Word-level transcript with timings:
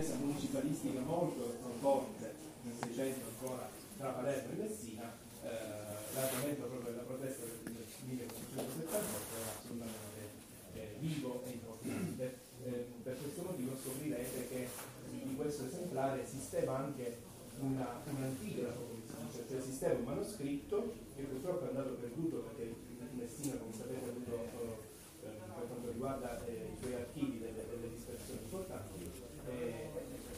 contesa 0.00 0.16
municipalistica 0.16 1.00
molto 1.00 1.52
forte 1.80 2.32
nel 2.62 2.72
600 2.80 3.20
ancora 3.28 3.68
tra 3.98 4.08
Palermo 4.08 4.52
e 4.52 4.56
Messina, 4.56 5.12
eh, 5.44 5.48
l'argomento 6.14 6.64
proprio 6.64 6.90
della 6.90 7.02
protesta 7.02 7.44
del 7.44 7.84
1478 8.08 8.96
era 9.36 9.50
assolutamente 9.60 10.24
eh, 10.72 10.96
vivo 11.00 11.42
e 11.44 11.50
importante. 11.50 12.38
Eh, 12.64 12.86
per 13.02 13.16
questo 13.20 13.42
motivo 13.42 13.76
scoprirete 13.76 14.48
che 14.48 14.68
in 15.12 15.36
questo 15.36 15.66
esemplare 15.66 16.24
esisteva 16.24 16.78
anche 16.78 17.16
una, 17.60 18.00
un'antica 18.04 18.72
cioè 19.48 19.58
esisteva 19.58 19.94
un 19.94 20.04
manoscritto 20.04 20.94
che 21.14 21.22
purtroppo 21.22 21.64
è 21.64 21.68
andato 21.68 21.90
perduto 22.00 22.36
perché 22.48 22.72
Messina, 23.12 23.56
come 23.56 23.72
sapete, 23.72 24.06
ha 24.06 24.08
avuto 24.08 24.34
eh, 25.24 25.28
per 25.28 25.66
quanto 25.66 25.90
riguarda 25.90 26.46
eh, 26.46 26.70
i 26.72 26.78
suoi 26.80 26.94
archivi 26.94 27.38
delle, 27.38 27.66
delle 27.68 27.90
dispersioni 27.90 28.40
importanti, 28.44 29.10
eh, 29.50 29.90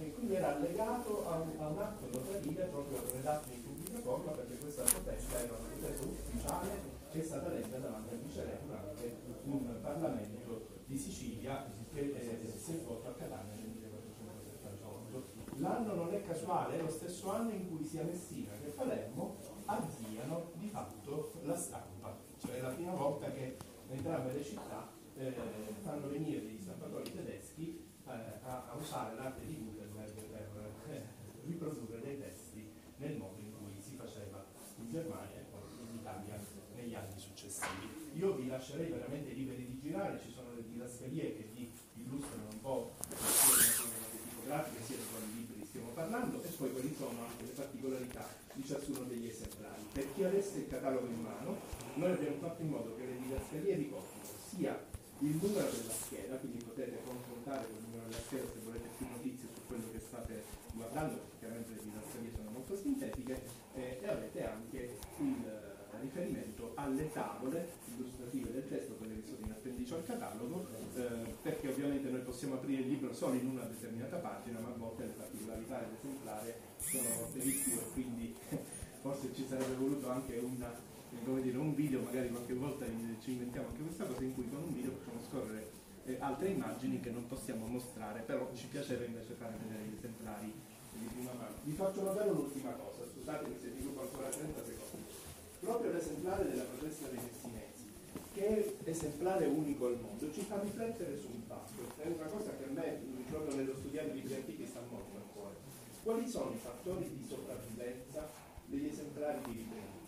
e 0.00 0.13
quindi 0.24 0.36
era 0.40 0.56
allegato 0.56 1.28
a 1.28 1.34
un, 1.36 1.50
a 1.58 1.68
un 1.68 1.78
atto 1.78 2.06
notarile 2.10 2.64
proprio 2.64 2.98
redatto 3.12 3.52
in 3.52 3.62
pubblica 3.62 3.98
forma 3.98 4.30
perché 4.32 4.56
questa 4.56 4.82
protesta 4.82 5.38
era 5.38 5.52
una 5.52 5.68
protesta 5.68 6.04
ufficiale 6.06 6.68
che 7.12 7.20
è 7.20 7.22
stata 7.22 7.48
letta 7.48 7.76
davanti 7.76 8.14
al 8.14 8.20
viceré 8.20 8.60
durante 8.64 9.16
un 9.44 9.80
Parlamento 9.82 10.66
di 10.86 10.96
Sicilia 10.96 11.70
che 11.92 12.00
eh, 12.00 12.58
si 12.58 12.72
è 12.72 12.74
svolto 12.76 13.08
a 13.08 13.12
Catania 13.12 13.54
nel 13.54 13.68
1478. 13.68 15.24
L'anno 15.58 15.94
non 15.94 16.14
è 16.14 16.22
casuale, 16.22 16.78
è 16.78 16.82
lo 16.82 16.90
stesso 16.90 17.30
anno 17.30 17.50
in 17.50 17.68
cui 17.68 17.84
sia 17.84 18.02
Messina 18.02 18.52
che 18.62 18.70
Palermo 18.70 19.36
avviano 19.66 20.52
di 20.54 20.68
fatto 20.68 21.32
la 21.42 21.56
stampa, 21.56 22.16
cioè 22.38 22.56
è 22.56 22.60
la 22.62 22.70
prima 22.70 22.94
volta 22.94 23.30
che 23.30 23.58
entrambe 23.90 24.32
le 24.32 24.42
città 24.42 24.90
eh, 25.16 25.34
fanno 25.82 26.08
venire 26.08 26.40
degli 26.40 26.60
stampatori 26.60 27.12
tedeschi 27.12 27.92
eh, 28.06 28.10
a, 28.42 28.68
a, 28.70 28.74
usare 28.74 29.14
l'arte 29.16 29.46
di 29.46 29.56
Gutenberg 29.56 30.12
per 30.12 30.72
eh, 30.90 31.02
riprodurre 31.46 32.00
dei 32.00 32.18
testi 32.18 32.70
nel 32.98 33.16
modo 33.16 33.40
in 33.40 33.52
cui 33.56 33.80
si 33.80 33.96
faceva 33.96 34.44
in 34.76 34.90
Germania 34.90 35.38
e 35.38 35.44
poi 35.50 35.62
in 35.88 35.98
Italia 36.00 36.38
negli 36.74 36.94
anni 36.94 37.18
successivi. 37.18 38.10
Vi 38.36 38.48
lascerei 38.48 38.90
veramente 38.90 39.32
liberi 39.32 39.64
di 39.64 39.78
girare, 39.80 40.20
ci 40.20 40.32
sono 40.34 40.52
le 40.54 40.64
didascalie 40.66 41.36
che 41.36 41.48
vi 41.54 41.70
illustrano 41.96 42.48
un 42.50 42.60
po' 42.60 42.92
sia 43.16 43.54
le 43.56 44.18
tipografiche 44.28 44.82
sia 44.84 44.96
di 44.96 45.02
quali 45.08 45.34
libri 45.34 45.64
stiamo 45.64 45.88
parlando 45.94 46.42
e 46.42 46.48
poi 46.48 46.72
quali 46.72 46.94
sono 46.98 47.24
anche 47.24 47.44
le 47.44 47.54
particolarità 47.54 48.28
di 48.52 48.64
ciascuno 48.66 49.04
degli 49.04 49.28
esemplari. 49.28 49.82
Per 49.92 50.12
chi 50.14 50.24
avesse 50.24 50.58
il 50.58 50.68
catalogo 50.68 51.06
in 51.06 51.22
mano, 51.22 51.56
noi 51.94 52.10
abbiamo 52.10 52.36
fatto 52.38 52.62
in 52.62 52.68
modo 52.68 52.96
che 52.96 53.06
le 53.06 53.18
didascalie 53.22 53.74
ricordino 53.76 54.24
sia 54.48 54.84
il 55.20 55.38
numero 55.40 55.70
della 55.70 55.94
scheda, 55.94 56.36
quindi 56.36 56.62
potete 56.64 56.98
confrontare 57.04 57.66
con 57.66 57.76
il 57.78 57.84
numero 57.86 58.08
della 58.08 58.20
scheda 58.20 58.44
se 58.50 58.60
volete 58.64 58.88
più 58.98 59.06
notizie 59.08 59.48
su 59.54 59.60
quello 59.66 59.90
che 59.92 60.00
state 60.00 60.42
guardando, 60.74 61.16
perché 61.16 61.38
chiaramente 61.38 61.70
le 61.70 61.80
didascalie 61.82 62.30
sono 62.34 62.50
molto 62.50 62.76
sintetiche, 62.76 63.42
eh, 63.74 63.98
e 64.02 64.08
avete 64.08 64.44
anche 64.44 64.98
il 65.18 65.73
riferimento 66.04 66.72
alle 66.74 67.10
tavole 67.12 67.68
illustrative 67.96 68.52
del 68.52 68.68
testo, 68.68 68.94
quelle 68.94 69.20
che 69.20 69.26
sono 69.26 69.44
in 69.44 69.50
appendice 69.50 69.94
al 69.94 70.04
catalogo, 70.04 70.66
eh, 70.94 71.34
perché 71.42 71.68
ovviamente 71.68 72.08
noi 72.08 72.20
possiamo 72.20 72.54
aprire 72.54 72.82
il 72.82 72.88
libro 72.88 73.12
solo 73.12 73.34
in 73.34 73.46
una 73.46 73.64
determinata 73.64 74.16
pagina, 74.16 74.60
ma 74.60 74.68
a 74.68 74.76
volte 74.76 75.04
le 75.04 75.12
particolarità 75.12 75.80
dell'esemplare 75.80 76.58
sono 76.78 77.08
molte 77.16 77.38
di 77.38 77.50
più 77.50 77.72
e 77.72 77.92
quindi 77.92 78.34
forse 79.00 79.34
ci 79.34 79.46
sarebbe 79.46 79.74
voluto 79.74 80.08
anche 80.10 80.36
una 80.38 80.92
come 81.24 81.42
dire, 81.42 81.56
un 81.58 81.74
video, 81.74 82.00
magari 82.00 82.28
qualche 82.30 82.54
volta 82.54 82.84
ci 83.20 83.32
inventiamo 83.32 83.68
anche 83.68 83.82
questa 83.82 84.04
cosa 84.04 84.22
in 84.24 84.34
cui 84.34 84.48
con 84.48 84.62
un 84.62 84.74
video 84.74 84.90
possiamo 84.92 85.20
scorrere 85.28 85.70
eh, 86.06 86.16
altre 86.20 86.48
immagini 86.48 87.00
che 87.00 87.10
non 87.10 87.26
possiamo 87.26 87.66
mostrare, 87.66 88.20
però 88.20 88.50
ci 88.54 88.66
piaceva 88.66 89.04
invece 89.04 89.34
fare 89.34 89.54
vedere 89.62 89.84
gli 89.84 89.96
esemplari 89.96 90.52
di 90.92 91.06
prima 91.06 91.32
mano. 91.32 91.54
Vi 91.62 91.72
faccio 91.72 92.02
notare 92.02 92.30
un'ultima 92.30 92.72
cosa, 92.72 93.04
scusatemi 93.10 93.56
se 93.60 93.74
dico 93.74 94.00
ancora 94.00 94.28
30 94.28 94.64
secondi. 94.64 95.23
Proprio 95.64 95.92
l'esemplare 95.92 96.46
della 96.46 96.64
protesta 96.64 97.08
dei 97.08 97.24
messinesi, 97.24 97.88
che 98.34 98.46
è 98.46 98.74
esemplare 98.84 99.46
unico 99.46 99.86
al 99.86 99.98
mondo, 99.98 100.30
ci 100.30 100.42
fa 100.42 100.60
riflettere 100.60 101.18
su 101.18 101.28
un 101.32 101.40
fatto, 101.46 101.80
è 102.02 102.06
una 102.06 102.26
cosa 102.26 102.54
che 102.54 102.64
a 102.64 102.70
me, 102.70 103.00
proprio 103.30 103.56
nello 103.56 103.74
studiare 103.74 104.12
libri 104.12 104.34
antichi, 104.34 104.66
sta 104.66 104.80
molto 104.90 105.16
a 105.16 105.22
cuore. 105.32 105.56
Quali 106.02 106.28
sono 106.28 106.52
i 106.52 106.58
fattori 106.58 107.08
di 107.16 107.24
sopravvivenza 107.26 108.28
degli 108.66 108.88
esemplari 108.88 109.40
di 109.46 109.52
ripresa? 109.52 110.02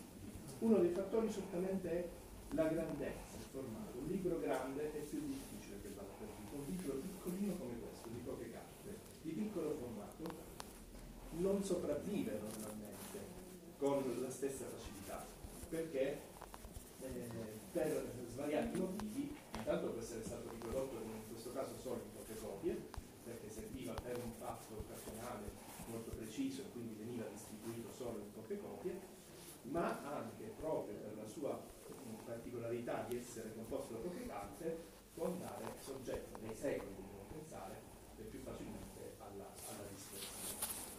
Uno 0.59 0.77
dei 0.77 0.91
fattori 0.91 1.31
certamente 1.31 1.89
è 1.89 2.07
la 2.51 2.67
grandezza, 2.67 3.37
il 3.37 3.45
formato. 3.51 3.97
Un 3.97 4.07
libro 4.07 4.39
grande 4.39 4.93
è 4.93 4.99
più 5.09 5.19
difficile 5.25 5.81
che 5.81 5.89
perduto. 5.89 6.53
Un 6.53 6.65
libro 6.67 6.93
piccolino 7.01 7.57
come 7.57 7.79
questo, 7.81 8.09
di 8.09 8.21
poche 8.23 8.51
carte, 8.51 8.95
di 9.23 9.31
piccolo 9.31 9.73
formato, 9.73 10.23
non 11.31 11.63
sopravvive 11.63 12.39
normalmente 12.39 12.85
con 13.79 14.03
la 14.21 14.29
stessa 14.29 14.65
facilità, 14.65 15.25
perché 15.69 16.21
eh, 17.01 17.29
per 17.71 18.13
svariati 18.27 18.79
motivi, 18.79 19.35
intanto 19.55 19.91
può 19.91 20.01
essere 20.01 20.23
stato 20.23 20.49
riprodotto 20.49 20.95
in 20.95 21.27
questo 21.29 21.51
caso 21.51 21.75
solo 21.81 22.01
in 22.03 22.13
poche 22.13 22.39
copie, 22.39 22.89
perché 23.23 23.49
serviva 23.49 23.93
per 23.93 24.17
un 24.23 24.31
fatto 24.31 24.77
occasionale 24.77 25.51
molto 25.87 26.11
preciso 26.11 26.61
e 26.61 26.71
quindi 26.71 26.95
veniva 26.95 27.25
distribuito 27.25 27.91
solo 27.91 28.19
in 28.19 28.31
poche 28.33 28.59
copie, 28.59 28.99
ma 29.63 30.01
anche 30.03 30.53
proprio 30.57 30.95
per 30.95 31.15
la 31.17 31.27
sua 31.27 31.59
particolarità 32.25 33.05
di 33.07 33.17
essere 33.17 33.53
composto 33.53 33.93
da 33.93 33.99
poche 33.99 34.25
carte, 34.25 34.77
può 35.13 35.25
andare 35.25 35.65
soggetto 35.81 36.37
nei 36.41 36.55
secoli, 36.55 36.95
dobbiamo 36.95 37.25
pensare, 37.29 37.81
più 38.29 38.39
facilmente 38.41 39.15
alla, 39.19 39.47
alla 39.69 39.87
dispersione. 39.93 40.35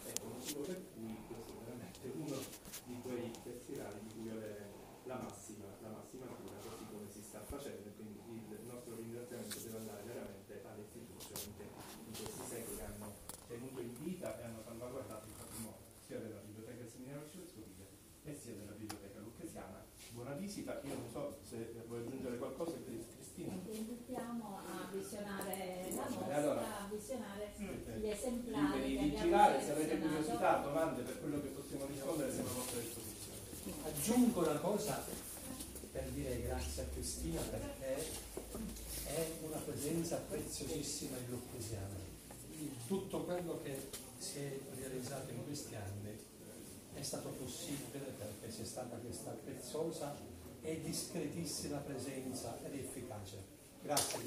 Ecco, 0.07 0.27
motivo 0.27 0.61
per 0.61 0.81
cui 0.93 1.17
questo 1.27 1.51
è 1.51 1.63
veramente 1.65 2.11
uno 2.15 2.37
di 2.85 2.99
quei 3.01 3.31
testirali 3.43 3.99
di 4.01 4.13
cui 4.13 4.29
avere 4.29 4.69
la 5.05 5.19
massima, 5.21 5.65
la 5.81 5.89
massima 5.89 6.25
cura, 6.25 6.57
così 6.61 6.85
come 6.91 7.09
si 7.09 7.21
sta 7.21 7.41
facendo, 7.41 7.89
quindi 7.95 8.19
il 8.49 8.65
nostro 8.65 8.95
ringraziamento 8.95 9.59
deve 9.59 9.77
andare 9.77 10.03
veramente 10.03 10.61
alle 10.65 10.81
istituzioni 10.81 11.53
che 11.57 11.65
in 12.05 12.13
questi 12.17 12.41
secoli 12.49 12.81
hanno 12.81 13.13
tenuto 13.47 13.79
in 13.81 13.93
vita 14.03 14.39
e 14.39 14.43
hanno 14.43 14.61
salvaguardato 14.61 15.27
il 15.27 15.33
patrimonio, 15.33 15.85
sia 16.05 16.19
della 16.19 16.39
biblioteca 16.39 16.77
del 16.77 16.89
seminario 16.89 17.21
arcivescovile 17.21 17.87
e 18.23 18.35
sia 18.35 18.53
della 18.53 18.73
biblioteca 18.73 19.19
lucchesiana. 19.19 19.85
Buona 20.11 20.33
visita, 20.59 20.81
io 20.83 20.95
non 20.95 21.09
so 21.11 21.37
se 21.47 21.73
vuoi 21.87 21.99
aggiungere 22.01 22.37
qualcosa 22.37 22.73
Cristina. 22.83 23.53
Ti 23.63 23.77
invitiamo 23.77 24.59
a 24.59 24.89
visionare 24.91 25.87
la 25.95 26.09
mostra, 26.09 26.35
allora, 26.35 26.61
a 26.61 26.89
visionare 26.91 27.53
eh, 27.57 27.99
gli 27.99 28.09
esemplari 28.09 28.87
Liberi 28.87 29.09
di 29.09 29.15
girare, 29.15 29.63
se 29.63 29.71
avete 29.71 29.99
curiosità, 29.99 30.57
domande 30.57 31.01
per 31.03 31.19
quello 31.19 31.41
che 31.41 31.47
possiamo 31.47 31.85
rispondere 31.85 32.33
siamo 32.33 32.49
a 32.49 32.53
vostra 32.53 32.79
disposizione. 32.79 33.37
Aggiungo 33.83 34.39
una 34.41 34.59
cosa 34.59 35.03
per 35.91 36.03
dire 36.09 36.41
grazie 36.41 36.83
a 36.83 36.85
Cristina 36.93 37.41
perché 37.41 38.05
è 39.05 39.27
una 39.41 39.57
presenza 39.57 40.17
preziosissima 40.17 41.17
in 41.17 41.29
Lucchesiana. 41.29 42.07
Tutto 42.87 43.23
quello 43.23 43.61
che 43.63 43.89
si 44.17 44.39
è 44.39 44.59
realizzato 44.75 45.31
in 45.31 45.45
questi 45.45 45.75
anni 45.75 46.17
è 46.93 47.01
stato 47.01 47.29
possibile 47.29 48.11
perché 48.17 48.47
c'è 48.47 48.65
stata 48.65 48.97
questa 48.97 49.31
preziosa 49.31 50.13
e 50.61 50.81
discretissima 50.81 51.77
presenza 51.77 52.57
ed 52.63 52.73
efficacia. 52.73 53.37
Grazie 53.81 54.19